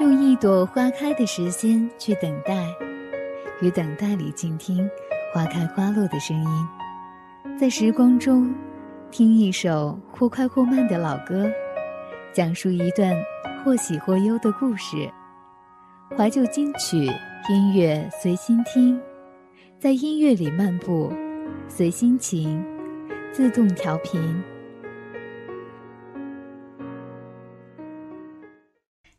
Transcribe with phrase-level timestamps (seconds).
[0.00, 2.54] 用一朵花开的时间去等待，
[3.60, 4.88] 于等待里倾听
[5.34, 6.68] 花开花落的声音，
[7.58, 8.54] 在时光中
[9.10, 11.50] 听一首或快或慢的老歌，
[12.32, 13.12] 讲述一段
[13.64, 15.10] 或喜或忧的故事。
[16.16, 17.10] 怀旧金曲
[17.50, 19.00] 音乐随心听，
[19.80, 21.12] 在音乐里漫步，
[21.66, 22.64] 随心情，
[23.32, 24.40] 自动调频。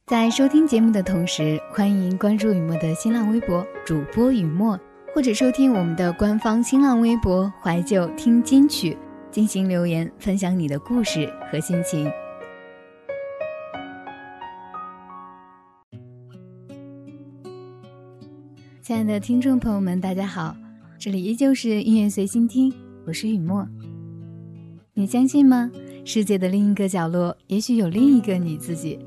[0.09, 4.75] 在收听节目的同时，欢迎关注雨墨的新浪微博主播雨墨，
[5.13, 8.97] 或者收听我们的官方新浪微博“怀旧听金曲”，
[9.29, 12.11] 进行留言分享你的故事和心情。
[18.81, 20.55] 亲爱的听众朋友们，大家好，
[20.97, 22.73] 这里依旧是音乐随心听，
[23.05, 23.63] 我是雨墨。
[24.95, 25.69] 你相信吗？
[26.03, 28.97] 世界的另一个角落，也许有另一个你自己。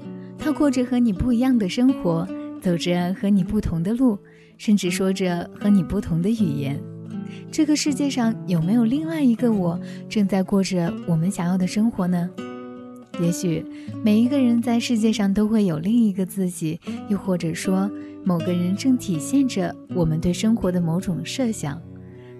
[0.44, 2.26] 他过着和你不一样的生活，
[2.60, 4.18] 走着和你不同的路，
[4.58, 6.82] 甚至说着和你不同的语言。
[7.48, 12.28] 这个世界上有没有另外一个我，正在过着我们想要的生活呢？
[13.20, 13.64] 也许
[14.02, 17.88] 每一个人在世界上都会有另一个自己，又或者说
[18.24, 21.80] 某个人正体现着我们对生活的某种设想。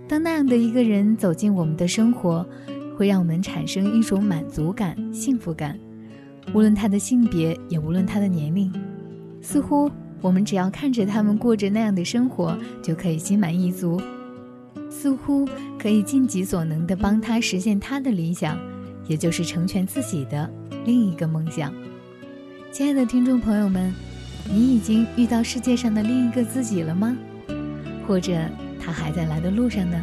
[0.08, 2.44] 当那样的一个人走进我们的生活，
[2.96, 5.78] 会让我们产生一种满足感、幸福感。
[6.52, 8.72] 无论他的性别，也无论他的年龄，
[9.40, 9.90] 似乎
[10.20, 14.00] 我们只要看着他们过着那样的生活，就可以心满意足，
[14.90, 15.48] 似乎
[15.78, 18.58] 可以尽己所能地帮他实现他的理想，
[19.06, 20.50] 也就是成全自己的
[20.84, 21.72] 另一个梦想。
[22.70, 23.92] 亲爱的听众朋友们，
[24.50, 27.16] 你已经遇到世界上的另一个自己了吗？
[28.06, 28.32] 或者
[28.80, 30.02] 他还在来的路上呢？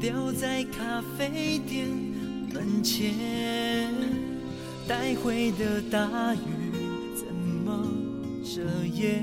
[0.00, 1.86] 掉在咖啡店
[2.54, 3.14] 门前，
[4.88, 6.38] 带回的大雨
[7.14, 7.86] 怎么
[8.42, 9.22] 遮掩？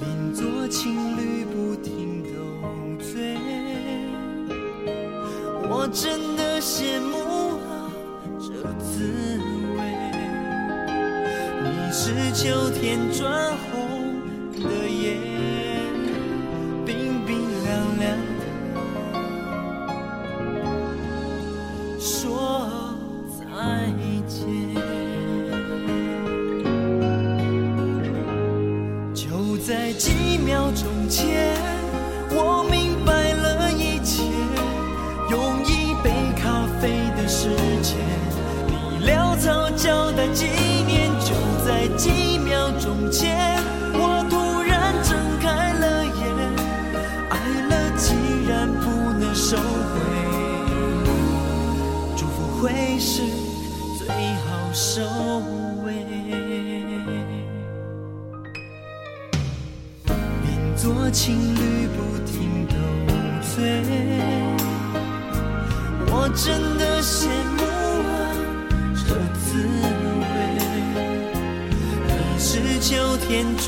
[0.00, 2.30] 邻座情侣不停斗
[3.04, 3.36] 嘴。
[5.68, 7.90] 我真的羡慕啊
[8.38, 9.02] 这滋
[9.76, 9.78] 味。
[11.64, 13.56] 你是秋天转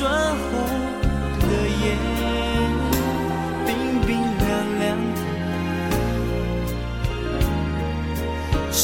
[0.05, 0.45] 转红
[1.39, 1.49] 的
[1.81, 1.83] 叶，
[3.65, 3.69] 冰
[4.05, 4.45] 冰凉
[4.79, 4.83] 凉
[5.15, 5.17] 的，
[8.71, 8.77] 说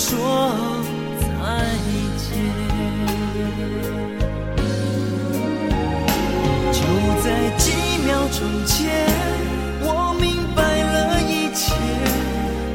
[1.39, 1.45] 再
[2.17, 2.25] 见。
[6.73, 6.75] 就
[7.21, 7.25] 在
[7.55, 7.63] 几
[8.03, 8.81] 秒钟前，
[9.83, 9.85] 我
[10.19, 10.25] 明
[10.55, 11.61] 白了一切，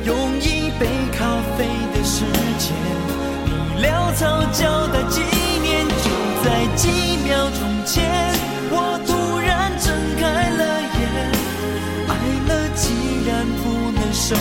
[0.04, 0.46] 用一。
[0.78, 1.24] 杯咖
[1.56, 1.64] 啡
[1.94, 2.26] 的时
[2.58, 2.74] 间，
[3.74, 5.22] 你潦草交代几
[5.62, 6.10] 年，就
[6.44, 8.35] 在几秒钟前，
[14.28, 14.40] 收回，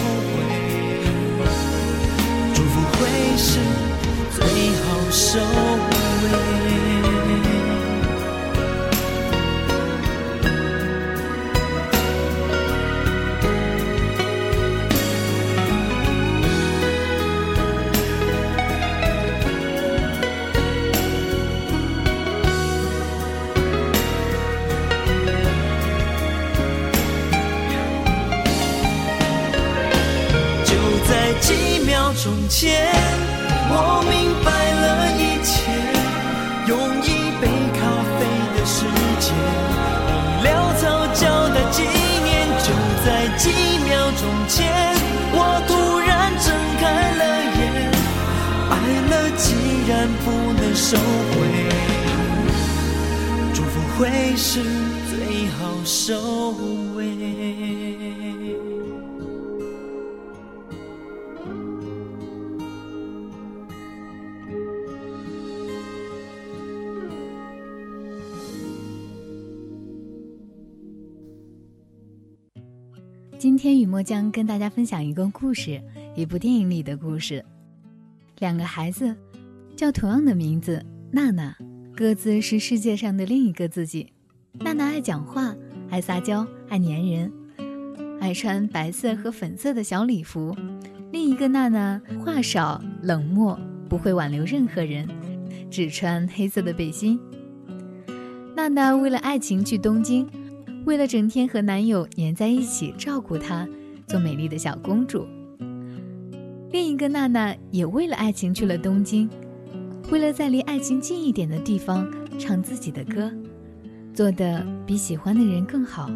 [2.56, 3.60] 祝福会是
[4.32, 4.44] 最
[4.82, 6.65] 好收尾。
[32.26, 32.90] 从前，
[33.70, 35.70] 我明白了一切，
[36.66, 36.74] 用
[37.04, 37.08] 一
[37.40, 37.46] 杯
[37.78, 37.78] 咖
[38.18, 38.26] 啡
[38.58, 38.82] 的时
[39.20, 39.30] 间，
[40.42, 40.50] 你潦
[40.82, 41.84] 草交代纪
[42.24, 42.74] 念，就
[43.06, 43.44] 在几
[43.86, 44.66] 秒钟前，
[45.34, 46.50] 我突然睁
[46.82, 46.84] 开
[47.14, 47.22] 了
[47.60, 47.94] 眼，
[48.72, 48.74] 爱
[49.12, 49.54] 了既
[49.88, 50.26] 然不
[50.60, 50.98] 能收
[51.30, 51.38] 回，
[53.54, 54.64] 祝福会是
[55.12, 55.14] 最
[55.60, 56.56] 好收
[56.96, 57.75] 尾。
[73.66, 75.82] 天雨墨将跟大家分享一个故事，
[76.16, 77.44] 一部电影里的故事。
[78.38, 79.16] 两个孩子
[79.76, 81.58] 叫同样的名字，娜娜，
[81.96, 84.14] 各自是世界上的另一个自己。
[84.60, 85.56] 娜娜爱讲话，
[85.90, 87.34] 爱撒娇，爱粘人，
[88.22, 90.56] 爱穿白色和粉色的小礼服。
[91.12, 93.60] 另一个娜娜话少，冷漠，
[93.90, 95.10] 不会挽留任何人，
[95.72, 97.20] 只穿黑色的背心。
[98.56, 100.30] 娜娜为了爱情去东京。
[100.86, 103.68] 为了整天和男友黏在一起，照顾他，
[104.06, 105.26] 做美丽的小公主。
[106.72, 109.28] 另一个娜娜也为了爱情去了东京，
[110.12, 113.32] 为了在离爱情近一点的地方唱自己的歌，
[114.14, 116.08] 做的比喜欢的人更好。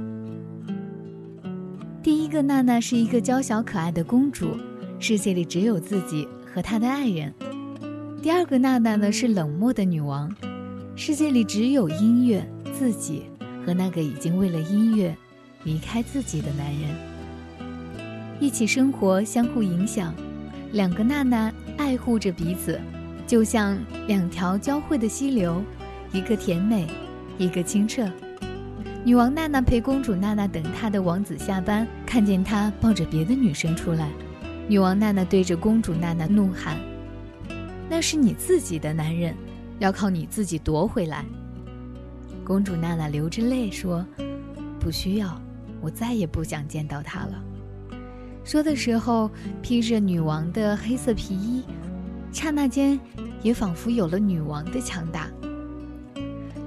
[2.04, 4.56] 第一个娜娜是一个娇小可爱的公主，
[5.00, 7.34] 世界里只有自己和她的爱人。
[8.22, 10.32] 第二个娜娜呢是冷漠的女王，
[10.96, 13.24] 世界里只有音乐自己。
[13.70, 15.16] 和那个已经为了音乐
[15.64, 16.90] 离开自己的男人
[18.40, 20.12] 一起生活，相互影响，
[20.72, 22.82] 两个娜娜爱护着彼此，
[23.28, 23.78] 就像
[24.08, 25.62] 两条交汇的溪流，
[26.12, 26.88] 一个甜美，
[27.38, 28.10] 一个清澈。
[29.04, 34.10] 女王娜娜陪公主娜娜等她的王子下班，看见他抱着别的女生出来，
[34.68, 36.76] 女王娜娜对着公主娜娜怒喊
[37.88, 39.36] ：“那是你自己的男人，
[39.78, 41.24] 要靠你自己夺回来。”
[42.50, 44.04] 公主娜娜流着泪说
[44.82, 45.40] ：“不需要，
[45.82, 47.44] 我再也不想见到他了。”
[48.44, 49.30] 说的时候
[49.62, 51.64] 披着女王的黑色皮衣，
[52.32, 53.00] 刹那间
[53.44, 55.28] 也仿佛有了女王的强大。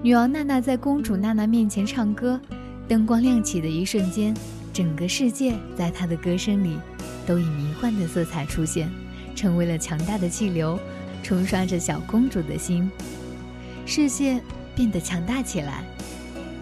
[0.05, 2.41] 女王娜娜在公主娜娜面前唱歌，
[2.87, 4.33] 灯光亮起的一瞬间，
[4.73, 6.79] 整个世界在她的歌声里
[7.27, 8.89] 都以迷幻的色彩出现，
[9.35, 10.79] 成为了强大的气流，
[11.25, 12.89] 冲刷着小公主的心。
[13.85, 14.41] 世界。
[14.75, 15.85] 变得强大起来，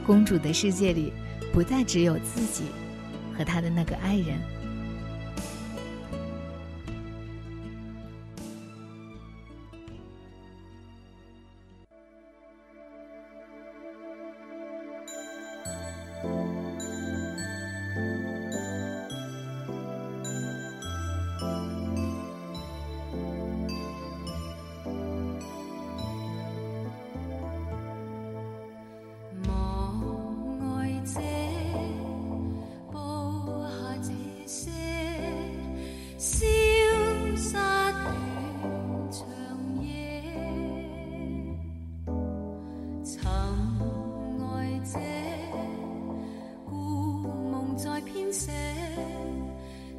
[0.07, 1.13] 公主的世界里
[1.53, 2.65] 不再只有自己
[3.37, 4.39] 和她的那个爱人。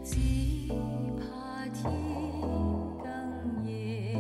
[0.04, 0.18] 只
[1.18, 1.92] 怕天
[3.04, 4.18] 更夜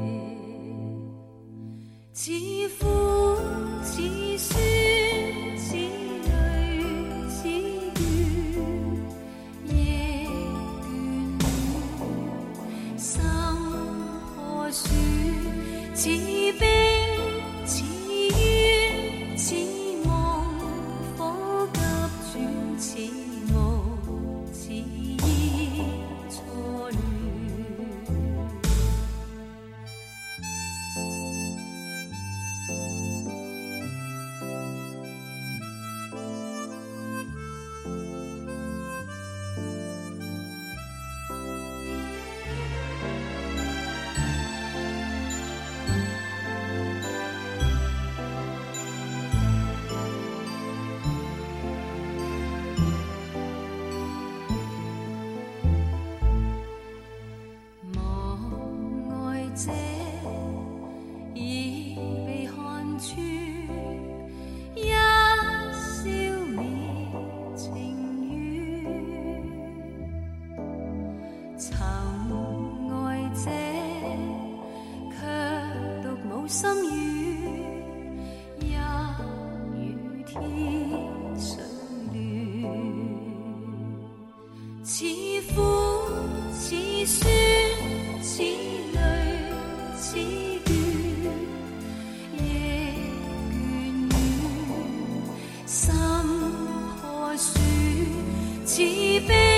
[99.27, 99.50] baby.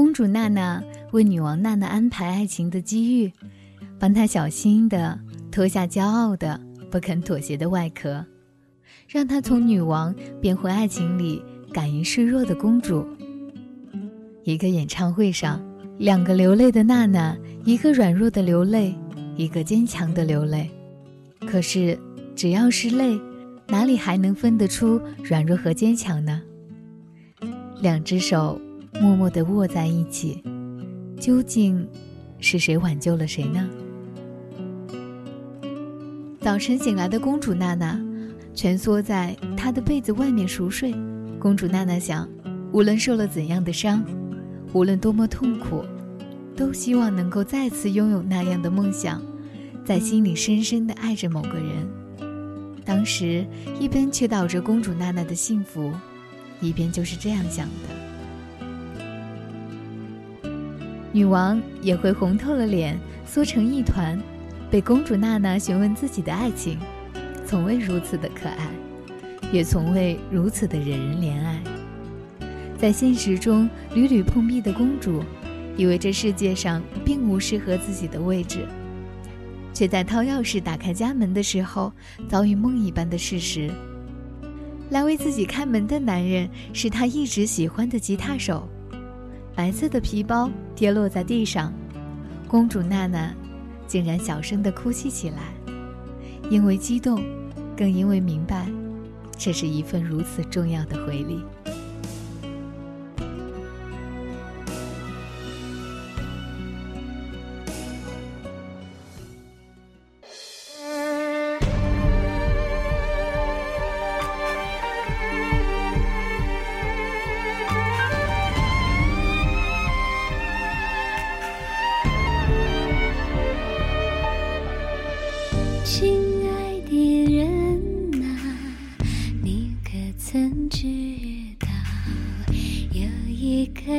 [0.00, 3.30] 公主娜娜为女王娜娜安排爱情的机遇，
[3.98, 5.20] 帮她小心地
[5.52, 6.58] 脱下骄傲的、
[6.90, 8.24] 不肯妥协的外壳，
[9.06, 13.06] 让她从女王变回爱情里敢于示弱的公主。
[14.42, 15.62] 一个演唱会上，
[15.98, 18.94] 两个流泪的娜娜，一个软弱的流泪，
[19.36, 20.70] 一个坚强的流泪。
[21.46, 21.98] 可是，
[22.34, 23.20] 只要是泪，
[23.68, 26.40] 哪里还能分得出软弱和坚强呢？
[27.82, 28.58] 两只手
[29.00, 30.42] 默默地握在一起，
[31.18, 31.88] 究竟
[32.38, 33.66] 是谁挽救了谁呢？
[36.38, 37.98] 早晨醒来的公主娜娜，
[38.54, 40.94] 蜷缩在她的被子外面熟睡。
[41.38, 42.28] 公主娜娜想，
[42.72, 44.04] 无论受了怎样的伤，
[44.74, 45.82] 无论多么痛苦，
[46.54, 49.22] 都希望能够再次拥有那样的梦想，
[49.82, 51.88] 在心里深深地爱着某个人。
[52.84, 53.46] 当时
[53.78, 55.90] 一边祈祷着公主娜娜的幸福。
[56.62, 57.88] 一边就是这样想的，
[61.12, 64.16] 女王也会红透了脸，缩成一团，
[64.70, 66.78] 被公主娜娜询问自己的爱情，
[67.44, 68.70] 从未如此的可爱，
[69.52, 71.60] 也从未如此的惹人怜爱。
[72.78, 75.22] 在现实中屡屡碰壁的公主，
[75.76, 78.64] 以为这世界上并无适合自己的位置，
[79.74, 81.92] 却在掏钥匙打开家门的时候，
[82.28, 83.68] 遭遇梦一般的事实。
[84.90, 88.68] 来为自己开门的男人是她一直喜欢的吉他手，
[89.60, 91.70] 白色的皮包跌落在地上，
[92.48, 93.30] 公主娜娜
[93.86, 95.52] 竟然小声地哭泣起来，
[96.48, 97.22] 因为激动，
[97.76, 98.66] 更因为明白，
[99.36, 101.44] 这是一份如此重要的回礼。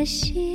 [0.06, 0.51] 心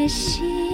[0.00, 0.69] 的心。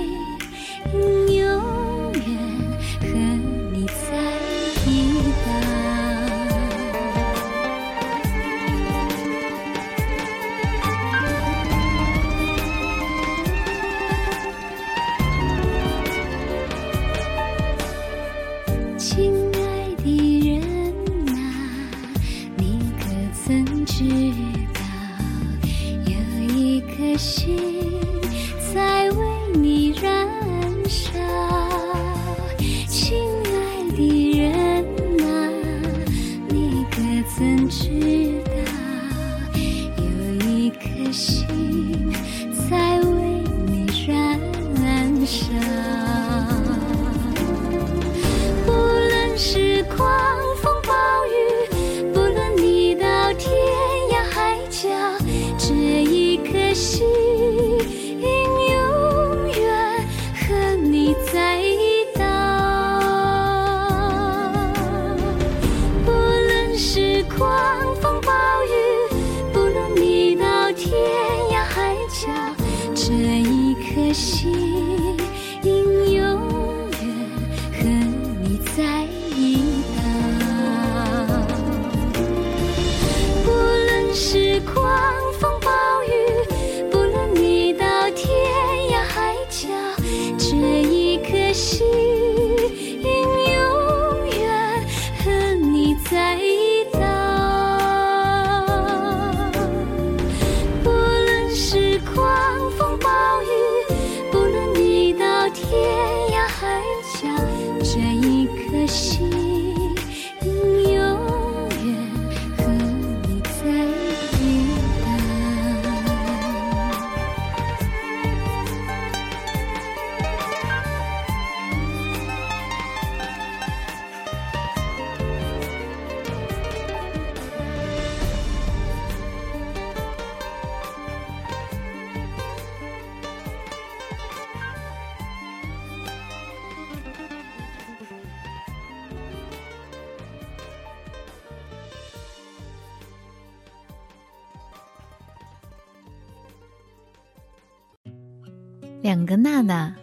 [149.07, 149.95] 两个娜娜，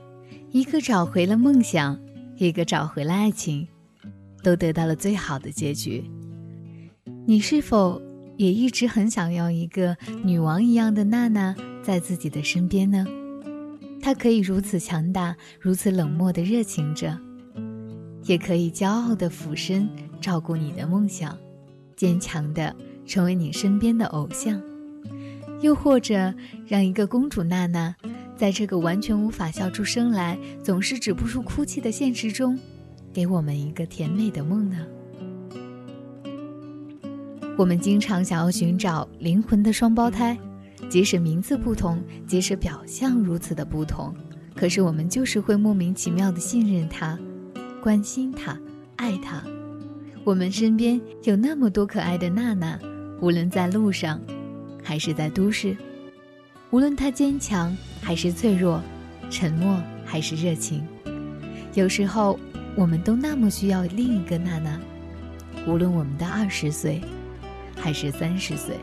[0.52, 2.00] 一个找回了梦想，
[2.38, 3.68] 一个找回了爱情，
[4.42, 6.10] 都得到了最好的结局。
[7.26, 8.02] 你是否
[8.38, 13.06] 也一直很想要一个女王一样的娜娜在自己的身边呢？
[14.02, 17.20] 她可以如此强大，如此冷漠的热情着，
[18.24, 19.90] 也可以骄傲的俯身
[20.22, 21.38] 照顾你的梦想，
[21.98, 22.74] 坚强的
[23.06, 24.62] 成为你身边的偶像。
[25.60, 26.34] 又或者
[26.66, 27.94] 让一个公主娜娜，
[28.36, 32.58] 在这个完全无法笑出声来、总是止不住哭泣的现实中，
[33.14, 34.78] 给我们一个甜美的梦呢？
[37.58, 40.38] 我们经常想要寻找灵魂的双胞胎，
[40.90, 44.14] 即使名字不同，即使表象如此的不同，
[44.56, 47.18] 可是我们就是会莫名其妙的信任他、
[47.82, 48.60] 关心他、
[48.96, 49.44] 爱他。
[50.24, 52.80] 我们身边有那么多可爱的娜娜，
[53.22, 54.20] 无论在路上。
[54.86, 55.78] 还是在都市，
[56.74, 58.82] 无论他坚强还是脆弱，
[59.30, 60.84] 沉默还是热情，
[61.76, 62.40] 有时候
[62.76, 64.82] 我们都那么需要另一个娜娜，
[65.68, 67.00] 无论我们的二十岁，
[67.78, 68.76] 还是三十岁。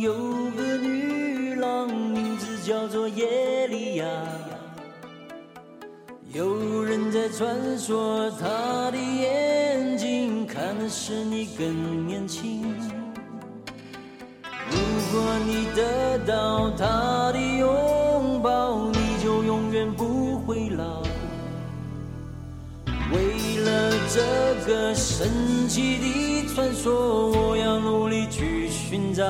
[0.00, 0.12] 有
[0.56, 4.06] 个女郎，名字叫做耶利亚。
[6.32, 12.62] 有人在传说她的眼睛看的是你更年轻。
[14.70, 14.76] 如
[15.12, 21.02] 果你得到她的拥抱，你就永远不会老。
[23.12, 24.20] 为了这
[24.70, 29.24] 个神奇的传说，我要努力去寻找。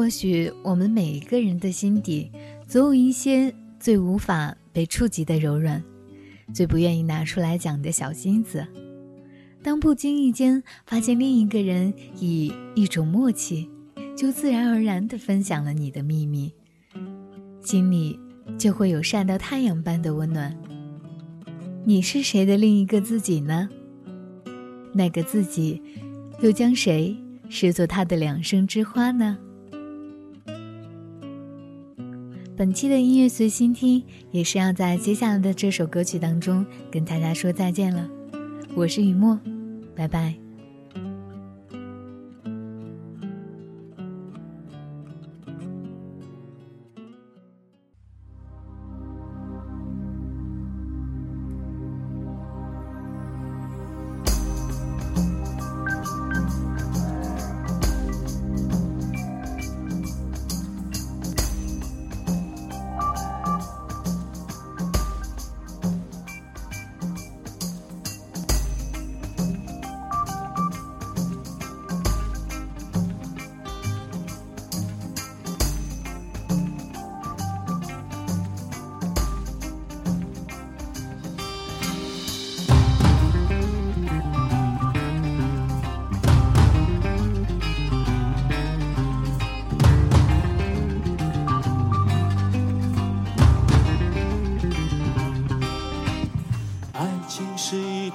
[0.00, 2.30] 或许我们每一个人的心底，
[2.66, 5.84] 总有一些最无法被触及的柔软，
[6.54, 8.66] 最不愿意拿出来讲的小心思。
[9.62, 13.68] 当不经意间发现另一个人以一种默契，
[14.16, 16.50] 就自然而然地分享了你的秘密，
[17.62, 18.18] 心里
[18.56, 20.56] 就会有晒到太阳般的温暖。
[21.84, 23.68] 你是谁的另一个自己呢？
[24.94, 25.82] 那个自己，
[26.40, 27.14] 又将谁
[27.50, 29.36] 视作他的两生之花呢？
[32.60, 38.06] 本期的音乐随心听，也是要在接下来的这首歌曲当中跟大家说再见了。
[38.74, 39.40] 我是雨墨，
[39.96, 40.34] 拜拜。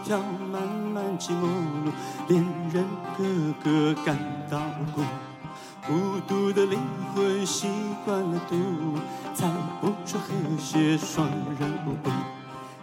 [0.06, 0.20] 条
[0.52, 0.62] 漫
[0.94, 1.48] 漫寂寞
[1.84, 1.92] 路，
[2.28, 2.86] 恋人
[3.18, 3.24] 个
[3.64, 4.16] 个感
[4.48, 4.60] 到
[4.94, 5.02] 孤。
[5.88, 6.80] 孤独的灵
[7.16, 7.68] 魂习
[8.06, 8.56] 惯了独，
[9.34, 9.48] 猜
[9.82, 10.28] 不出和
[10.60, 11.28] 谐双
[11.60, 12.12] 人舞步。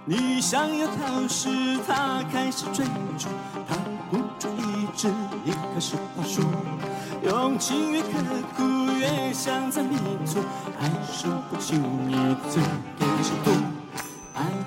[0.04, 2.84] 你想要逃时，他开始追
[3.16, 3.28] 逐；
[3.68, 3.76] 他
[4.10, 5.08] 孤注一掷，
[5.44, 6.42] 你开始怕输。
[7.22, 8.08] 用情越刻
[8.56, 8.64] 苦，
[8.98, 10.40] 越想再弥足，
[10.80, 12.14] 爱说不清，你
[12.50, 12.60] 最
[12.98, 13.71] 给谁读？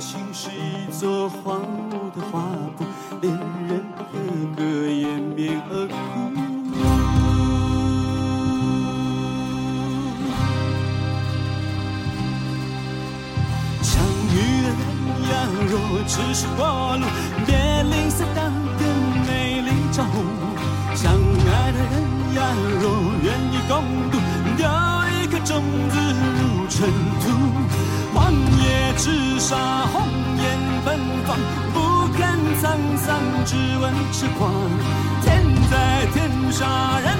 [0.05, 2.39] 情是一座荒芜的画
[2.77, 2.85] 布，
[3.21, 3.33] 恋
[3.67, 5.93] 人个个掩面而哭。
[13.81, 13.93] 相
[14.29, 14.77] 遇的人
[15.27, 15.33] 呀，
[15.71, 15.73] 若
[16.05, 16.61] 只是过
[16.97, 17.03] 路，
[29.05, 30.01] 只杀，红
[30.35, 31.37] 颜芬芳，
[31.75, 34.51] 不肯沧桑，只问痴狂。
[35.21, 37.15] 天在天上，人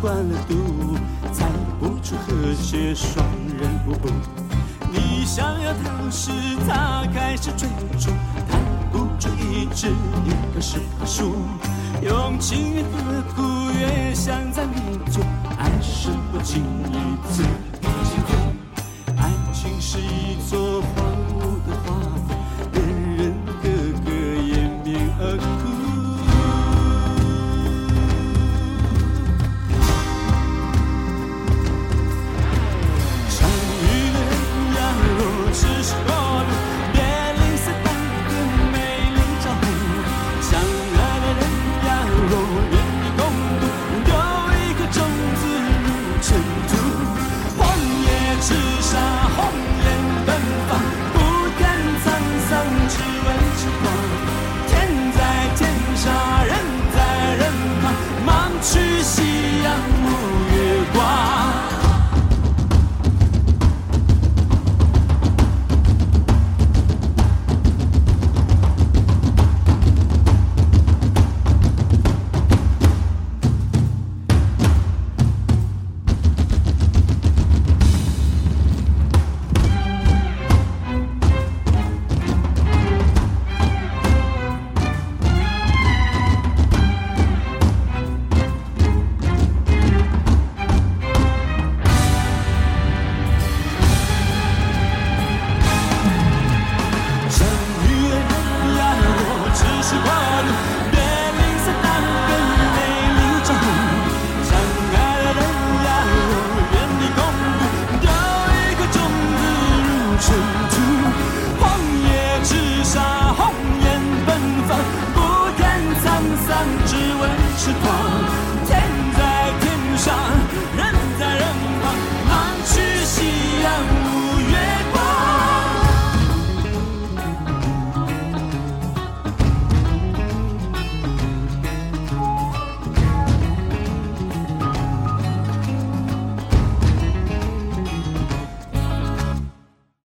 [0.00, 0.54] 惯了赌，
[1.30, 1.46] 猜
[1.78, 3.24] 不出和谐双
[3.58, 4.08] 人舞步。
[4.90, 6.30] 你想要逃时，
[6.66, 8.10] 他开始追逐；
[8.50, 8.58] 他
[8.90, 9.88] 孤注一掷，
[10.24, 11.34] 你可是怕输。
[12.02, 12.88] 用情越刻
[13.36, 15.20] 苦，越想再弥足。
[15.58, 17.16] 爱是不经意